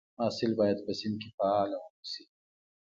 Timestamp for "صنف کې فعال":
0.99-1.71